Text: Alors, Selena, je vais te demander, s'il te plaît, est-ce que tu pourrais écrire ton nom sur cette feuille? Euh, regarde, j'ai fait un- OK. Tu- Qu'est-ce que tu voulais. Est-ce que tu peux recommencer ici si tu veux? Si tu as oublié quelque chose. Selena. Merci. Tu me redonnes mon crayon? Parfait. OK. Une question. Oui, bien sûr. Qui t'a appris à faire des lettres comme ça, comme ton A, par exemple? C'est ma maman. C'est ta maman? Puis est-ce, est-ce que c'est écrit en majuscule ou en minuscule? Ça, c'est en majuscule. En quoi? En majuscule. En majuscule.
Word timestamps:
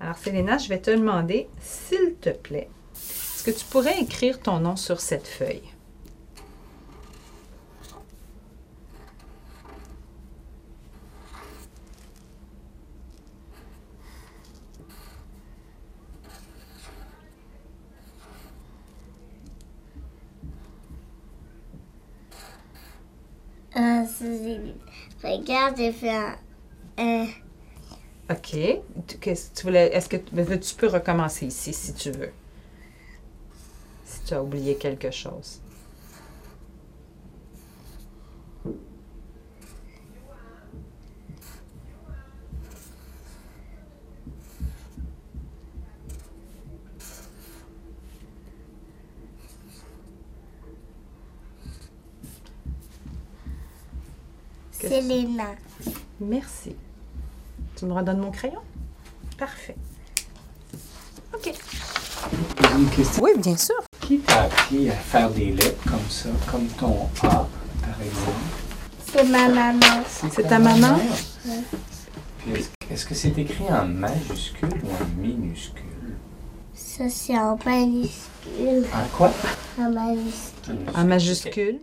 Alors, 0.00 0.18
Selena, 0.18 0.58
je 0.58 0.68
vais 0.68 0.80
te 0.80 0.90
demander, 0.90 1.48
s'il 1.60 2.14
te 2.20 2.30
plaît, 2.30 2.68
est-ce 2.94 3.44
que 3.44 3.50
tu 3.50 3.64
pourrais 3.66 4.00
écrire 4.00 4.40
ton 4.40 4.58
nom 4.60 4.76
sur 4.76 5.00
cette 5.00 5.26
feuille? 5.26 5.62
Euh, 23.76 24.04
regarde, 25.22 25.76
j'ai 25.76 25.92
fait 25.92 26.10
un- 26.10 26.36
OK. 28.30 28.80
Tu- 29.06 29.18
Qu'est-ce 29.18 29.50
que 29.50 29.56
tu 29.56 29.62
voulais. 29.66 29.92
Est-ce 29.94 30.08
que 30.08 30.16
tu 30.16 30.74
peux 30.74 30.88
recommencer 30.88 31.46
ici 31.46 31.72
si 31.72 31.94
tu 31.94 32.10
veux? 32.10 32.32
Si 34.04 34.20
tu 34.24 34.34
as 34.34 34.42
oublié 34.42 34.76
quelque 34.76 35.10
chose. 35.10 35.60
Selena. 54.72 55.56
Merci. 56.20 56.76
Tu 57.76 57.84
me 57.84 57.92
redonnes 57.92 58.20
mon 58.20 58.30
crayon? 58.30 58.60
Parfait. 59.36 59.76
OK. 61.34 61.52
Une 62.78 62.88
question. 62.88 63.22
Oui, 63.22 63.32
bien 63.36 63.56
sûr. 63.56 63.74
Qui 64.00 64.18
t'a 64.20 64.44
appris 64.44 64.88
à 64.88 64.94
faire 64.94 65.28
des 65.30 65.52
lettres 65.52 65.82
comme 65.84 66.08
ça, 66.08 66.30
comme 66.50 66.66
ton 66.68 67.06
A, 67.22 67.46
par 67.82 68.00
exemple? 68.02 68.32
C'est 69.12 69.24
ma 69.24 69.48
maman. 69.48 70.02
C'est 70.08 70.48
ta 70.48 70.58
maman? 70.58 70.98
Puis 72.38 72.52
est-ce, 72.54 72.68
est-ce 72.90 73.06
que 73.06 73.14
c'est 73.14 73.36
écrit 73.36 73.68
en 73.70 73.84
majuscule 73.84 74.70
ou 74.82 74.90
en 74.90 75.20
minuscule? 75.20 75.82
Ça, 76.74 77.10
c'est 77.10 77.36
en 77.36 77.58
majuscule. 77.62 78.86
En 78.94 79.16
quoi? 79.16 79.32
En 79.78 79.90
majuscule. 79.90 80.78
En 80.94 81.04
majuscule. 81.04 81.80